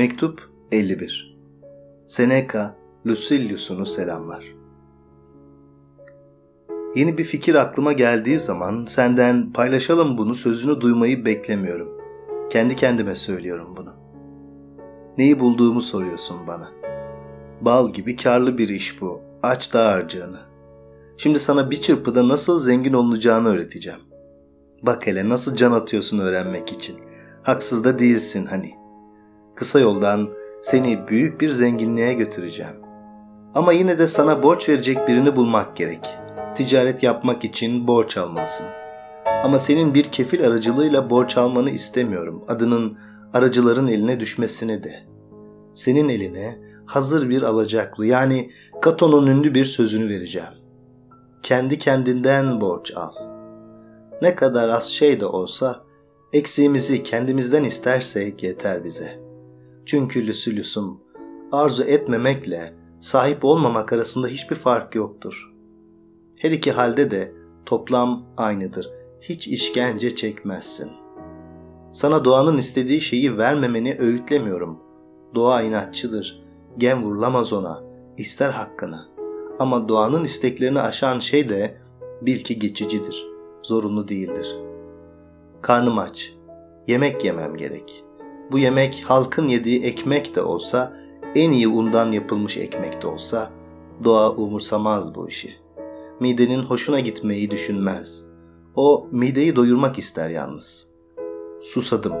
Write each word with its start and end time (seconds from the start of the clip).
Mektup 0.00 0.50
51 0.72 1.38
Seneca 2.06 2.76
Lucilius'unu 3.06 3.86
selamlar. 3.86 4.44
Yeni 6.94 7.18
bir 7.18 7.24
fikir 7.24 7.54
aklıma 7.54 7.92
geldiği 7.92 8.38
zaman 8.38 8.84
senden 8.88 9.52
paylaşalım 9.52 10.18
bunu 10.18 10.34
sözünü 10.34 10.80
duymayı 10.80 11.24
beklemiyorum. 11.24 11.88
Kendi 12.50 12.76
kendime 12.76 13.14
söylüyorum 13.14 13.74
bunu. 13.76 13.94
Neyi 15.18 15.40
bulduğumu 15.40 15.82
soruyorsun 15.82 16.46
bana. 16.46 16.68
Bal 17.60 17.92
gibi 17.92 18.16
karlı 18.16 18.58
bir 18.58 18.68
iş 18.68 19.02
bu. 19.02 19.20
Aç 19.42 19.74
da 19.74 19.92
harcığını. 19.92 20.40
Şimdi 21.16 21.38
sana 21.38 21.70
bir 21.70 21.80
çırpıda 21.80 22.28
nasıl 22.28 22.60
zengin 22.60 22.92
olunacağını 22.92 23.48
öğreteceğim. 23.48 24.00
Bak 24.82 25.06
hele 25.06 25.28
nasıl 25.28 25.56
can 25.56 25.72
atıyorsun 25.72 26.18
öğrenmek 26.18 26.72
için. 26.72 26.96
Haksız 27.42 27.84
da 27.84 27.98
değilsin 27.98 28.46
hani. 28.46 28.79
Kısa 29.60 29.80
yoldan 29.80 30.30
seni 30.62 31.08
büyük 31.08 31.40
bir 31.40 31.50
zenginliğe 31.50 32.12
götüreceğim. 32.14 32.76
Ama 33.54 33.72
yine 33.72 33.98
de 33.98 34.06
sana 34.06 34.42
borç 34.42 34.68
verecek 34.68 35.08
birini 35.08 35.36
bulmak 35.36 35.76
gerek. 35.76 36.08
Ticaret 36.54 37.02
yapmak 37.02 37.44
için 37.44 37.86
borç 37.86 38.16
almalısın. 38.16 38.66
Ama 39.44 39.58
senin 39.58 39.94
bir 39.94 40.04
kefil 40.04 40.46
aracılığıyla 40.46 41.10
borç 41.10 41.38
almanı 41.38 41.70
istemiyorum. 41.70 42.44
Adının 42.48 42.98
aracıların 43.34 43.86
eline 43.86 44.20
düşmesini 44.20 44.84
de. 44.84 44.94
Senin 45.74 46.08
eline 46.08 46.58
hazır 46.86 47.28
bir 47.28 47.42
alacaklı 47.42 48.06
yani 48.06 48.50
Kato'nun 48.82 49.26
ünlü 49.26 49.54
bir 49.54 49.64
sözünü 49.64 50.08
vereceğim. 50.08 50.54
Kendi 51.42 51.78
kendinden 51.78 52.60
borç 52.60 52.92
al. 52.96 53.12
Ne 54.22 54.34
kadar 54.34 54.68
az 54.68 54.84
şey 54.84 55.20
de 55.20 55.26
olsa 55.26 55.84
eksiğimizi 56.32 57.02
kendimizden 57.02 57.64
istersek 57.64 58.42
yeter 58.42 58.84
bize.'' 58.84 59.29
Çünkü 59.86 60.28
Lucius'um 60.28 61.00
arzu 61.52 61.84
etmemekle 61.84 62.74
sahip 63.00 63.44
olmamak 63.44 63.92
arasında 63.92 64.26
hiçbir 64.26 64.56
fark 64.56 64.94
yoktur. 64.94 65.52
Her 66.36 66.50
iki 66.50 66.72
halde 66.72 67.10
de 67.10 67.32
toplam 67.66 68.26
aynıdır. 68.36 68.90
Hiç 69.20 69.48
işkence 69.48 70.16
çekmezsin. 70.16 70.90
Sana 71.92 72.24
doğanın 72.24 72.56
istediği 72.56 73.00
şeyi 73.00 73.38
vermemeni 73.38 73.96
öğütlemiyorum. 73.98 74.78
Doğa 75.34 75.62
inatçıdır. 75.62 76.42
Gem 76.78 77.02
vurulamaz 77.02 77.52
ona. 77.52 77.82
İster 78.16 78.50
hakkını. 78.50 79.08
Ama 79.58 79.88
doğanın 79.88 80.24
isteklerini 80.24 80.80
aşan 80.80 81.18
şey 81.18 81.48
de 81.48 81.80
bil 82.22 82.36
ki 82.36 82.58
geçicidir. 82.58 83.26
Zorunlu 83.62 84.08
değildir. 84.08 84.56
Karnım 85.62 85.98
aç. 85.98 86.34
Yemek 86.86 87.24
yemem 87.24 87.56
gerek.'' 87.56 88.09
Bu 88.50 88.58
yemek 88.58 89.04
halkın 89.06 89.48
yediği 89.48 89.82
ekmek 89.84 90.34
de 90.34 90.42
olsa, 90.42 90.92
en 91.34 91.50
iyi 91.50 91.68
undan 91.68 92.12
yapılmış 92.12 92.56
ekmek 92.56 93.02
de 93.02 93.06
olsa 93.06 93.50
doğa 94.04 94.30
umursamaz 94.30 95.14
bu 95.14 95.28
işi. 95.28 95.56
Midenin 96.20 96.62
hoşuna 96.62 97.00
gitmeyi 97.00 97.50
düşünmez. 97.50 98.24
O 98.74 99.06
mideyi 99.10 99.56
doyurmak 99.56 99.98
ister 99.98 100.28
yalnız. 100.28 100.86
Susadım. 101.62 102.12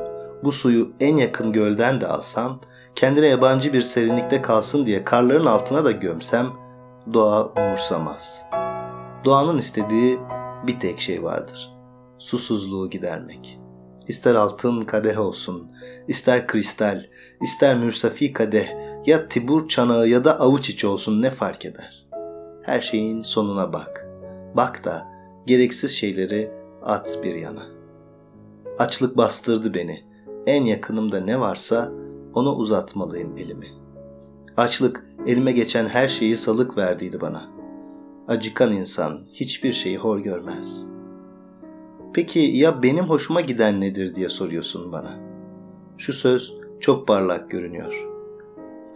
Bu 0.44 0.52
suyu 0.52 0.90
en 1.00 1.16
yakın 1.16 1.52
gölden 1.52 2.00
de 2.00 2.06
alsam, 2.06 2.60
kendine 2.94 3.26
yabancı 3.26 3.72
bir 3.72 3.82
serinlikte 3.82 4.42
kalsın 4.42 4.86
diye 4.86 5.04
karların 5.04 5.46
altına 5.46 5.84
da 5.84 5.90
gömsem 5.90 6.52
doğa 7.14 7.46
umursamaz. 7.46 8.42
Doğanın 9.24 9.58
istediği 9.58 10.18
bir 10.66 10.80
tek 10.80 11.00
şey 11.00 11.22
vardır. 11.22 11.72
Susuzluğu 12.18 12.90
gidermek.'' 12.90 13.60
İster 14.10 14.34
altın 14.34 14.80
kadeh 14.80 15.20
olsun, 15.20 15.70
ister 16.08 16.46
kristal, 16.46 17.06
ister 17.42 17.78
mürsafi 17.78 18.32
kadeh 18.32 18.68
ya 19.06 19.28
tibur 19.28 19.68
çanağı 19.68 20.08
ya 20.08 20.24
da 20.24 20.40
avuç 20.40 20.70
içi 20.70 20.86
olsun 20.86 21.22
ne 21.22 21.30
fark 21.30 21.64
eder? 21.64 22.06
Her 22.62 22.80
şeyin 22.80 23.22
sonuna 23.22 23.72
bak. 23.72 24.06
Bak 24.56 24.84
da 24.84 25.08
gereksiz 25.46 25.90
şeyleri 25.90 26.50
at 26.82 27.18
bir 27.24 27.34
yana. 27.34 27.66
Açlık 28.78 29.16
bastırdı 29.16 29.74
beni. 29.74 30.04
En 30.46 30.64
yakınımda 30.64 31.20
ne 31.20 31.40
varsa 31.40 31.92
ona 32.34 32.54
uzatmalıyım 32.54 33.36
elimi. 33.36 33.68
Açlık 34.56 35.04
elime 35.26 35.52
geçen 35.52 35.88
her 35.88 36.08
şeyi 36.08 36.36
salık 36.36 36.76
verdiydi 36.76 37.20
bana. 37.20 37.50
Acıkan 38.28 38.72
insan 38.72 39.26
hiçbir 39.32 39.72
şeyi 39.72 39.98
hor 39.98 40.18
görmez.'' 40.18 41.00
Peki 42.12 42.38
ya 42.38 42.82
benim 42.82 43.04
hoşuma 43.04 43.40
giden 43.40 43.80
nedir 43.80 44.14
diye 44.14 44.28
soruyorsun 44.28 44.92
bana. 44.92 45.29
Şu 46.00 46.12
söz 46.12 46.54
çok 46.80 47.08
parlak 47.08 47.50
görünüyor. 47.50 48.06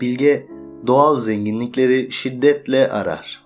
Bilge 0.01 0.47
doğal 0.87 1.19
zenginlikleri 1.19 2.13
şiddetle 2.13 2.91
arar. 2.91 3.45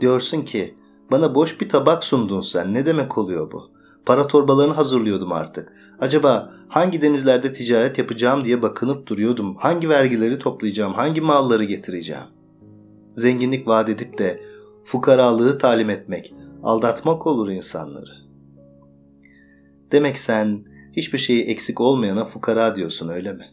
Diyorsun 0.00 0.42
ki 0.42 0.74
bana 1.10 1.34
boş 1.34 1.60
bir 1.60 1.68
tabak 1.68 2.04
sundun 2.04 2.40
sen 2.40 2.74
ne 2.74 2.86
demek 2.86 3.18
oluyor 3.18 3.52
bu? 3.52 3.70
Para 4.06 4.26
torbalarını 4.26 4.72
hazırlıyordum 4.72 5.32
artık. 5.32 5.72
Acaba 6.00 6.52
hangi 6.68 7.02
denizlerde 7.02 7.52
ticaret 7.52 7.98
yapacağım 7.98 8.44
diye 8.44 8.62
bakınıp 8.62 9.06
duruyordum. 9.06 9.56
Hangi 9.56 9.88
vergileri 9.88 10.38
toplayacağım, 10.38 10.94
hangi 10.94 11.20
malları 11.20 11.64
getireceğim? 11.64 12.26
Zenginlik 13.16 13.68
vaat 13.68 13.88
edip 13.88 14.18
de 14.18 14.40
fukaralığı 14.84 15.58
talim 15.58 15.90
etmek, 15.90 16.34
aldatmak 16.62 17.26
olur 17.26 17.48
insanları. 17.48 18.12
Demek 19.92 20.18
sen 20.18 20.75
hiçbir 20.96 21.18
şeyi 21.18 21.44
eksik 21.44 21.80
olmayana 21.80 22.24
fukara 22.24 22.76
diyorsun 22.76 23.08
öyle 23.08 23.32
mi? 23.32 23.46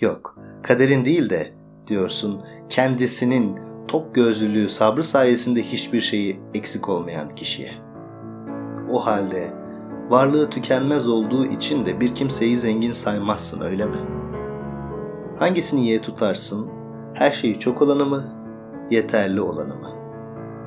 Yok, 0.00 0.38
kaderin 0.62 1.04
değil 1.04 1.30
de 1.30 1.52
diyorsun 1.86 2.42
kendisinin 2.68 3.58
tok 3.88 4.14
gözlülüğü 4.14 4.68
sabrı 4.68 5.04
sayesinde 5.04 5.62
hiçbir 5.62 6.00
şeyi 6.00 6.40
eksik 6.54 6.88
olmayan 6.88 7.28
kişiye. 7.28 7.72
O 8.90 9.06
halde 9.06 9.52
varlığı 10.08 10.50
tükenmez 10.50 11.08
olduğu 11.08 11.46
için 11.46 11.86
de 11.86 12.00
bir 12.00 12.14
kimseyi 12.14 12.56
zengin 12.56 12.90
saymazsın 12.90 13.60
öyle 13.60 13.86
mi? 13.86 13.98
Hangisini 15.38 15.88
ye 15.88 16.02
tutarsın? 16.02 16.70
Her 17.14 17.30
şeyi 17.30 17.58
çok 17.58 17.82
olanı 17.82 18.06
mı? 18.06 18.24
Yeterli 18.90 19.40
olanı 19.40 19.74
mı? 19.74 19.90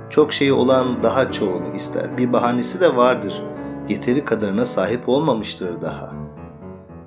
Çok 0.09 0.33
şeyi 0.33 0.53
olan 0.53 1.03
daha 1.03 1.31
çoğunu 1.31 1.75
ister. 1.75 2.17
Bir 2.17 2.33
bahanesi 2.33 2.79
de 2.79 2.95
vardır 2.95 3.43
yeteri 3.89 4.25
kadarına 4.25 4.65
sahip 4.65 5.09
olmamıştır 5.09 5.81
daha. 5.81 6.13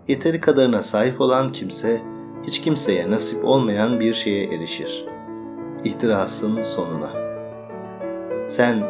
Yeteri 0.08 0.40
kadarına 0.40 0.82
sahip 0.82 1.20
olan 1.20 1.52
kimse 1.52 2.02
hiç 2.42 2.60
kimseye 2.60 3.10
nasip 3.10 3.44
olmayan 3.44 4.00
bir 4.00 4.14
şeye 4.14 4.44
erişir. 4.44 5.06
İhtirasın 5.84 6.62
sonuna. 6.62 7.10
Sen 8.48 8.82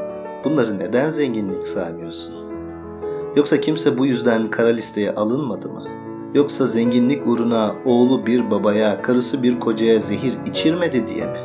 bunları 0.44 0.78
neden 0.78 1.10
zenginlik 1.10 1.68
saymıyorsun? 1.68 2.34
Yoksa 3.36 3.60
kimse 3.60 3.98
bu 3.98 4.06
yüzden 4.06 4.50
kara 4.50 4.68
listeye 4.68 5.14
alınmadı 5.14 5.68
mı? 5.68 5.84
Yoksa 6.34 6.66
zenginlik 6.66 7.26
uğruna 7.26 7.74
oğlu 7.84 8.26
bir 8.26 8.50
babaya, 8.50 9.02
karısı 9.02 9.42
bir 9.42 9.60
kocaya 9.60 10.00
zehir 10.00 10.34
içirmedi 10.46 11.08
diye 11.08 11.26
mi? 11.26 11.38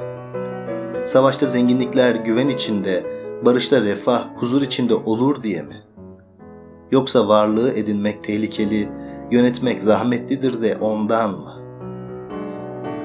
Savaşta 1.08 1.46
zenginlikler 1.46 2.16
güven 2.16 2.48
içinde, 2.48 3.04
barışta 3.46 3.82
refah, 3.82 4.28
huzur 4.36 4.62
içinde 4.62 4.96
olur 4.96 5.44
diye 5.44 5.62
mi? 5.62 5.87
Yoksa 6.92 7.28
varlığı 7.28 7.74
edinmek 7.74 8.24
tehlikeli, 8.24 8.90
yönetmek 9.32 9.80
zahmetlidir 9.80 10.62
de 10.62 10.76
ondan 10.76 11.32
mı? 11.32 11.54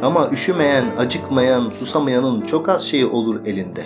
Ama 0.03 0.31
üşümeyen, 0.31 0.97
acıkmayan, 0.97 1.71
susamayanın 1.71 2.41
çok 2.41 2.69
az 2.69 2.83
şeyi 2.83 3.07
olur 3.07 3.47
elinde. 3.47 3.85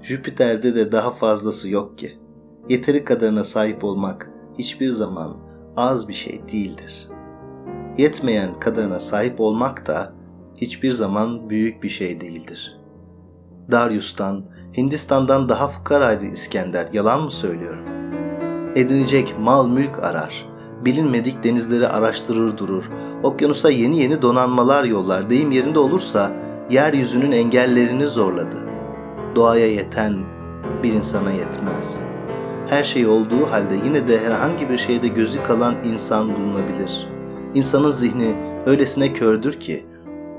Jüpiter'de 0.00 0.74
de 0.74 0.92
daha 0.92 1.10
fazlası 1.10 1.70
yok 1.70 1.98
ki. 1.98 2.18
Yeteri 2.68 3.04
kadarına 3.04 3.44
sahip 3.44 3.84
olmak 3.84 4.30
hiçbir 4.58 4.90
zaman 4.90 5.36
az 5.76 6.08
bir 6.08 6.14
şey 6.14 6.40
değildir. 6.52 7.08
Yetmeyen 7.98 8.60
kadarına 8.60 9.00
sahip 9.00 9.40
olmak 9.40 9.86
da 9.86 10.12
hiçbir 10.56 10.92
zaman 10.92 11.50
büyük 11.50 11.82
bir 11.82 11.88
şey 11.88 12.20
değildir. 12.20 12.78
Darius'tan, 13.70 14.44
Hindistan'dan 14.76 15.48
daha 15.48 15.68
fukaraydı 15.68 16.24
İskender, 16.24 16.88
yalan 16.92 17.22
mı 17.22 17.30
söylüyorum?'' 17.30 18.21
Edinecek 18.76 19.34
mal 19.40 19.68
mülk 19.68 19.98
arar. 19.98 20.46
Bilinmedik 20.84 21.44
denizleri 21.44 21.88
araştırır 21.88 22.58
durur. 22.58 22.90
Okyanusa 23.22 23.70
yeni 23.70 23.98
yeni 23.98 24.22
donanmalar 24.22 24.84
yollar. 24.84 25.30
Deyim 25.30 25.50
yerinde 25.50 25.78
olursa 25.78 26.32
yeryüzünün 26.70 27.32
engellerini 27.32 28.06
zorladı. 28.06 28.56
Doğaya 29.36 29.66
yeten 29.66 30.24
bir 30.82 30.92
insana 30.92 31.30
yetmez. 31.30 32.00
Her 32.66 32.84
şey 32.84 33.06
olduğu 33.06 33.46
halde 33.50 33.74
yine 33.84 34.08
de 34.08 34.20
herhangi 34.20 34.70
bir 34.70 34.76
şeyde 34.78 35.08
gözü 35.08 35.42
kalan 35.42 35.74
insan 35.84 36.34
bulunabilir. 36.34 37.08
İnsanın 37.54 37.90
zihni 37.90 38.34
öylesine 38.66 39.12
kördür 39.12 39.52
ki 39.52 39.86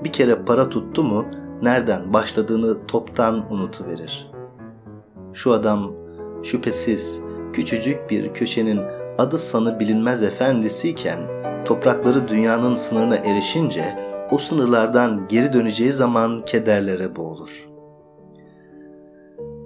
bir 0.04 0.12
kere 0.12 0.36
para 0.36 0.70
tuttu 0.70 1.04
mu 1.04 1.26
nereden 1.62 2.14
başladığını 2.14 2.88
toptan 2.88 3.54
unutuverir. 3.54 4.32
Şu 5.34 5.52
adam 5.52 5.92
şüphesiz 6.44 7.22
küçücük 7.54 8.10
bir 8.10 8.34
köşenin 8.34 8.82
adı 9.18 9.40
sanı 9.40 9.80
bilinmez 9.80 10.24
efendisiyken 10.24 11.20
toprakları 11.66 12.28
dünyanın 12.28 12.76
sınırına 12.76 13.16
erişince 13.16 14.00
o 14.32 14.38
sınırlardan 14.38 15.28
geri 15.30 15.54
döneceği 15.54 15.94
zaman 15.94 16.42
kederlere 16.42 17.16
boğulur. 17.16 17.68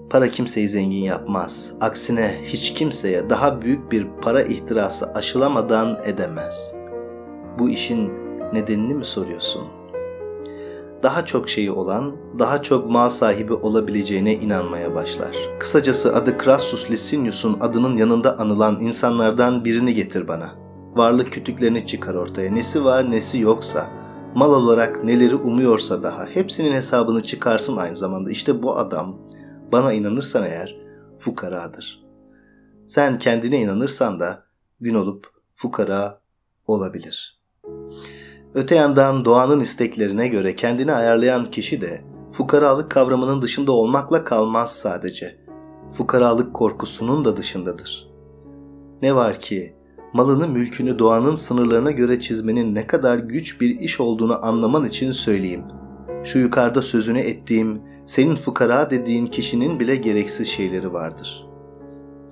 Para 0.10 0.30
kimseyi 0.30 0.70
zengin 0.70 1.04
yapmaz. 1.04 1.74
Aksine 1.82 2.36
hiç 2.44 2.74
kimseye 2.74 3.30
daha 3.30 3.62
büyük 3.62 3.92
bir 3.92 4.08
para 4.22 4.42
ihtirası 4.42 5.14
aşılamadan 5.14 6.00
edemez. 6.06 6.76
Bu 7.60 7.70
işin 7.70 8.12
nedenini 8.54 8.94
mi 8.94 9.06
soruyorsun? 9.06 9.77
Daha 11.04 11.26
çok 11.26 11.50
şeyi 11.50 11.72
olan, 11.72 12.16
daha 12.40 12.62
çok 12.62 12.90
mal 12.90 13.10
sahibi 13.10 13.54
olabileceğine 13.54 14.34
inanmaya 14.34 14.96
başlar. 14.96 15.38
Kısacası 15.60 16.16
adı 16.16 16.38
Crassus 16.44 16.92
Licinius'un 16.92 17.60
adının 17.60 17.98
yanında 17.98 18.40
anılan 18.40 18.80
insanlardan 18.80 19.66
birini 19.66 19.94
getir 19.94 20.28
bana. 20.28 20.56
Varlık 20.96 21.34
kütüklerini 21.34 21.88
çıkar 21.88 22.16
ortaya. 22.16 22.52
Nesi 22.52 22.86
var 22.86 23.12
nesi 23.12 23.40
yoksa, 23.40 23.90
mal 24.36 24.54
olarak 24.54 25.04
neleri 25.04 25.36
umuyorsa 25.36 26.04
daha 26.04 26.26
hepsinin 26.26 26.72
hesabını 26.72 27.24
çıkarsın 27.24 27.78
aynı 27.78 27.96
zamanda. 27.96 28.32
İşte 28.32 28.64
bu 28.64 28.78
adam 28.78 29.18
bana 29.72 29.94
inanırsan 29.94 30.44
eğer 30.44 30.76
fukaradır. 31.20 32.04
Sen 32.88 33.20
kendine 33.20 33.62
inanırsan 33.62 34.20
da 34.20 34.44
gün 34.82 34.94
olup 34.94 35.28
fukara 35.56 36.20
olabilir. 36.68 37.42
Öte 38.58 38.76
yandan 38.76 39.26
doğanın 39.26 39.60
isteklerine 39.60 40.28
göre 40.28 40.56
kendini 40.56 40.94
ayarlayan 40.94 41.52
kişi 41.52 41.82
de 41.82 42.02
fukaralık 42.32 42.92
kavramının 42.92 43.42
dışında 43.42 43.72
olmakla 43.72 44.24
kalmaz 44.24 44.76
sadece. 44.76 45.38
Fukaralık 45.92 46.54
korkusunun 46.54 47.26
da 47.26 47.38
dışındadır. 47.38 48.10
Ne 49.02 49.16
var 49.16 49.42
ki 49.42 49.76
malını 50.14 50.48
mülkünü 50.48 51.00
doğanın 51.00 51.36
sınırlarına 51.36 51.92
göre 51.92 52.20
çizmenin 52.20 52.76
ne 52.76 52.88
kadar 52.88 53.18
güç 53.18 53.62
bir 53.62 53.80
iş 53.80 54.00
olduğunu 54.00 54.46
anlaman 54.46 54.86
için 54.86 55.12
söyleyeyim. 55.12 55.64
Şu 56.24 56.40
yukarıda 56.40 56.82
sözünü 56.82 57.20
ettiğim, 57.20 57.82
senin 58.06 58.36
fukara 58.36 58.90
dediğin 58.90 59.28
kişinin 59.28 59.80
bile 59.80 59.96
gereksiz 59.96 60.48
şeyleri 60.48 60.94
vardır. 60.94 61.48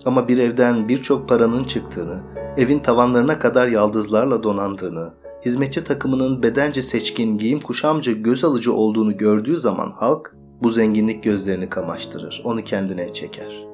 Ama 0.06 0.28
bir 0.28 0.38
evden 0.38 0.88
birçok 0.88 1.30
paranın 1.30 1.64
çıktığını, 1.64 2.22
evin 2.58 2.80
tavanlarına 2.80 3.40
kadar 3.40 3.68
yaldızlarla 3.68 4.44
donandığını, 4.44 5.25
hizmetçi 5.46 5.84
takımının 5.84 6.44
bedence 6.44 6.82
seçkin, 6.82 7.38
giyim 7.38 7.60
kuşamca 7.60 8.12
göz 8.12 8.44
alıcı 8.44 8.74
olduğunu 8.74 9.18
gördüğü 9.18 9.58
zaman 9.58 9.92
halk 9.92 10.36
bu 10.64 10.70
zenginlik 10.70 11.24
gözlerini 11.24 11.70
kamaştırır, 11.70 12.42
onu 12.44 12.64
kendine 12.64 13.14
çeker. 13.14 13.66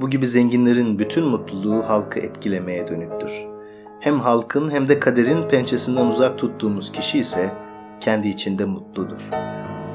Bu 0.00 0.10
gibi 0.10 0.26
zenginlerin 0.26 0.98
bütün 0.98 1.24
mutluluğu 1.24 1.82
halkı 1.88 2.20
etkilemeye 2.20 2.88
dönüktür. 2.88 3.30
Hem 4.00 4.20
halkın 4.20 4.70
hem 4.70 4.88
de 4.88 5.00
kaderin 5.00 5.48
pençesinden 5.48 6.06
uzak 6.06 6.38
tuttuğumuz 6.38 6.92
kişi 6.92 7.18
ise 7.18 7.52
kendi 8.00 8.28
içinde 8.28 8.64
mutludur. 8.64 9.30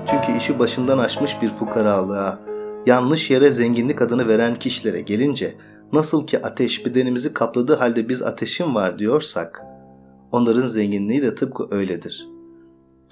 Çünkü 0.08 0.38
işi 0.38 0.60
başından 0.60 0.98
aşmış 0.98 1.42
bir 1.42 1.50
fukaralığa, 1.50 2.40
yanlış 2.86 3.32
yere 3.32 3.52
zenginlik 3.52 4.02
adını 4.02 4.28
veren 4.28 4.60
kişilere 4.60 5.02
gelince 5.02 5.56
nasıl 5.94 6.28
ki 6.28 6.46
ateş 6.46 6.86
bedenimizi 6.86 7.34
kapladığı 7.34 7.76
halde 7.76 8.10
biz 8.10 8.22
ateşin 8.22 8.76
var 8.76 9.00
diyorsak, 9.00 9.64
onların 10.32 10.68
zenginliği 10.68 11.22
de 11.22 11.36
tıpkı 11.36 11.68
öyledir. 11.72 12.28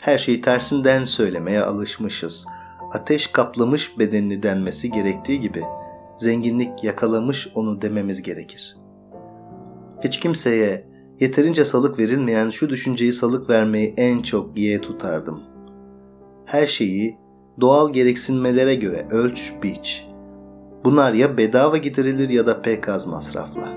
Her 0.02 0.18
şeyi 0.18 0.42
tersinden 0.42 1.04
söylemeye 1.04 1.62
alışmışız. 1.62 2.48
Ateş 2.94 3.28
kaplamış 3.28 4.00
bedenini 4.00 4.44
denmesi 4.44 4.92
gerektiği 4.92 5.42
gibi 5.42 5.64
zenginlik 6.18 6.84
yakalamış 6.84 7.48
onu 7.56 7.82
dememiz 7.82 8.22
gerekir. 8.22 8.78
Hiç 10.04 10.20
kimseye 10.20 10.88
yeterince 11.20 11.66
salık 11.66 12.00
verilmeyen 12.00 12.50
şu 12.50 12.70
düşünceyi 12.70 13.14
salık 13.14 13.50
vermeyi 13.50 13.94
en 13.98 14.22
çok 14.22 14.58
yiye 14.58 14.82
tutardım. 14.82 15.44
Her 16.46 16.66
şeyi 16.66 17.18
doğal 17.62 17.94
gereksinmelere 17.94 18.76
göre 18.76 19.08
ölç, 19.12 19.54
biç. 19.64 20.08
Bunlar 20.84 21.14
ya 21.14 21.38
bedava 21.38 21.78
giderilir 21.78 22.30
ya 22.30 22.46
da 22.46 22.62
pek 22.62 22.90
az 22.90 23.08
masrafla. 23.08 23.70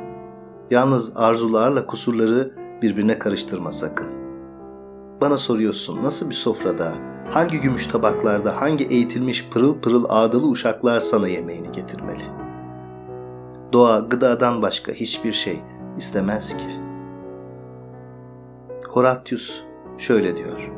Yalnız 0.70 1.16
arzularla 1.16 1.86
kusurları 1.86 2.54
birbirine 2.82 3.18
karıştırma 3.18 3.72
sakın. 3.72 4.06
Bana 5.20 5.36
soruyorsun 5.36 6.02
nasıl 6.02 6.30
bir 6.30 6.34
sofrada, 6.34 6.92
hangi 7.30 7.60
gümüş 7.60 7.86
tabaklarda, 7.86 8.60
hangi 8.60 8.84
eğitilmiş 8.84 9.48
pırıl 9.50 9.74
pırıl 9.74 10.04
ağdalı 10.08 10.46
uşaklar 10.46 11.00
sana 11.00 11.28
yemeğini 11.28 11.72
getirmeli? 11.72 12.24
Doğa 13.72 13.98
gıdadan 13.98 14.62
başka 14.62 14.92
hiçbir 14.92 15.32
şey 15.32 15.60
istemez 15.98 16.56
ki. 16.56 16.80
Horatius 18.88 19.60
şöyle 19.98 20.36
diyor. 20.36 20.70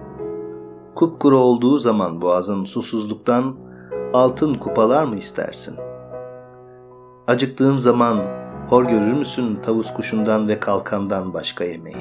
Kupkuru 0.94 1.38
olduğu 1.38 1.78
zaman 1.78 2.20
boğazın 2.20 2.64
susuzluktan 2.64 3.54
altın 4.12 4.54
kupalar 4.54 5.04
mı 5.04 5.16
istersin? 5.16 5.76
Acıktığın 7.26 7.76
zaman 7.76 8.42
hor 8.72 8.84
görür 8.84 9.12
müsün 9.12 9.56
tavus 9.56 9.94
kuşundan 9.94 10.48
ve 10.48 10.60
kalkandan 10.60 11.34
başka 11.34 11.64
yemeği? 11.64 11.96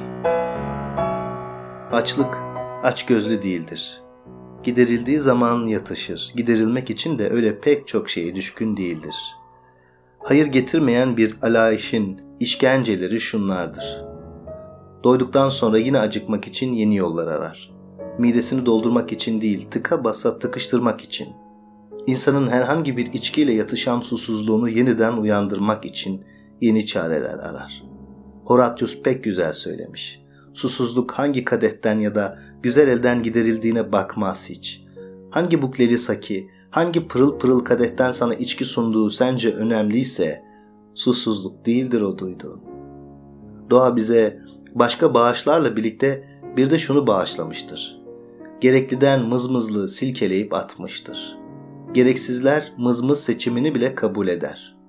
Açlık 1.91 2.37
aç 2.83 3.05
gözlü 3.05 3.43
değildir. 3.43 4.01
Giderildiği 4.63 5.19
zaman 5.19 5.67
yatışır. 5.67 6.33
Giderilmek 6.35 6.89
için 6.89 7.19
de 7.19 7.29
öyle 7.29 7.59
pek 7.59 7.87
çok 7.87 8.09
şeye 8.09 8.35
düşkün 8.35 8.77
değildir. 8.77 9.15
Hayır 10.19 10.45
getirmeyen 10.45 11.17
bir 11.17 11.37
alayişin 11.41 12.21
işkenceleri 12.39 13.19
şunlardır. 13.19 14.03
Doyduktan 15.03 15.49
sonra 15.49 15.77
yine 15.77 15.99
acıkmak 15.99 16.47
için 16.47 16.73
yeni 16.73 16.95
yollar 16.95 17.27
arar. 17.27 17.73
Midesini 18.17 18.65
doldurmak 18.65 19.11
için 19.11 19.41
değil, 19.41 19.67
tıka 19.71 20.03
basa 20.03 20.39
tıkıştırmak 20.39 21.01
için. 21.01 21.27
İnsanın 22.07 22.47
herhangi 22.47 22.97
bir 22.97 23.13
içkiyle 23.13 23.53
yatışan 23.53 24.01
susuzluğunu 24.01 24.69
yeniden 24.69 25.13
uyandırmak 25.13 25.85
için 25.85 26.25
yeni 26.61 26.85
çareler 26.85 27.39
arar. 27.39 27.83
Horatius 28.45 29.01
pek 29.03 29.23
güzel 29.23 29.53
söylemiş. 29.53 30.21
Susuzluk 30.53 31.11
hangi 31.11 31.45
kadetten 31.45 31.99
ya 31.99 32.15
da 32.15 32.39
güzel 32.63 32.87
elden 32.87 33.23
giderildiğine 33.23 33.91
bakmaz 33.91 34.49
hiç. 34.49 34.85
Hangi 35.29 35.61
bukleli 35.61 35.97
saki, 35.97 36.47
hangi 36.69 37.07
pırıl 37.07 37.39
pırıl 37.39 37.59
kadetten 37.59 38.11
sana 38.11 38.35
içki 38.35 38.65
sunduğu 38.65 39.09
sence 39.09 39.53
önemliyse, 39.53 40.43
susuzluk 40.93 41.65
değildir 41.65 42.01
o 42.01 42.17
duyduğun. 42.17 42.61
Doğa 43.69 43.95
bize 43.95 44.39
başka 44.75 45.13
bağışlarla 45.13 45.75
birlikte 45.75 46.39
bir 46.57 46.69
de 46.69 46.79
şunu 46.79 47.07
bağışlamıştır. 47.07 48.01
Gerekliden 48.61 49.21
mızmızlığı 49.21 49.89
silkeleyip 49.89 50.53
atmıştır. 50.53 51.37
Gereksizler 51.93 52.73
mızmız 52.77 53.23
seçimini 53.23 53.75
bile 53.75 53.95
kabul 53.95 54.27
eder. 54.27 54.80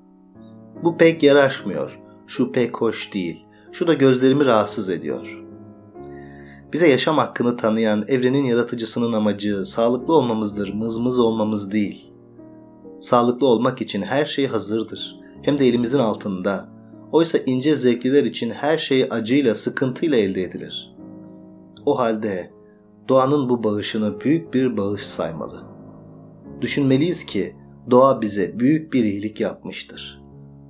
Bu 0.82 0.96
pek 0.96 1.22
yaraşmıyor, 1.22 2.00
şu 2.26 2.52
pek 2.52 2.76
hoş 2.76 3.14
değil, 3.14 3.46
şu 3.72 3.86
da 3.86 3.94
gözlerimi 3.94 4.46
rahatsız 4.46 4.90
ediyor. 4.90 5.42
Bize 6.72 6.88
yaşam 6.88 7.18
hakkını 7.18 7.56
tanıyan 7.56 8.04
evrenin 8.08 8.44
yaratıcısının 8.44 9.12
amacı 9.12 9.66
sağlıklı 9.66 10.14
olmamızdır, 10.14 10.74
mızmız 10.74 11.18
olmamız 11.18 11.72
değil. 11.72 12.12
Sağlıklı 13.00 13.46
olmak 13.46 13.82
için 13.82 14.02
her 14.02 14.24
şey 14.24 14.46
hazırdır. 14.46 15.20
Hem 15.42 15.58
de 15.58 15.66
elimizin 15.66 15.98
altında. 15.98 16.68
Oysa 17.12 17.38
ince 17.38 17.76
zevkliler 17.76 18.24
için 18.24 18.50
her 18.50 18.78
şey 18.78 19.08
acıyla, 19.10 19.54
sıkıntıyla 19.54 20.18
elde 20.18 20.42
edilir. 20.42 20.96
O 21.86 21.98
halde 21.98 22.50
doğanın 23.08 23.48
bu 23.48 23.64
bağışını 23.64 24.20
büyük 24.20 24.54
bir 24.54 24.76
bağış 24.76 25.02
saymalı. 25.02 25.62
Düşünmeliyiz 26.60 27.26
ki 27.26 27.56
doğa 27.90 28.20
bize 28.20 28.58
büyük 28.58 28.92
bir 28.92 29.04
iyilik 29.04 29.40
yapmıştır. 29.40 30.21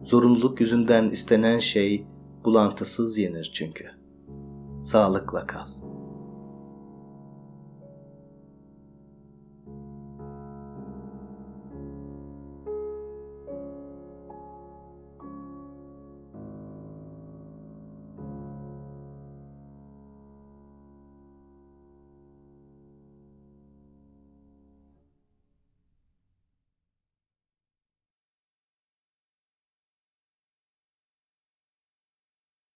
Zorunluluk 0.04 0.61
yüzünden 0.61 1.11
istenen 1.11 1.59
şey 1.59 2.06
bulantısız 2.44 3.18
yenir 3.18 3.50
çünkü. 3.54 3.85
Sağlıkla 4.85 5.47
kal. 5.47 5.81